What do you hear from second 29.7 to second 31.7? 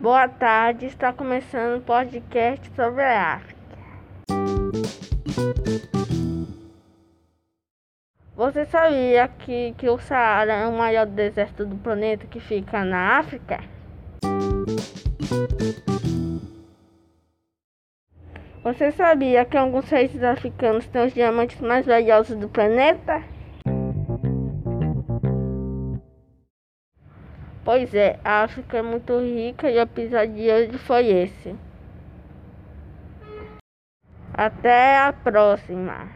e o episódio de hoje foi esse.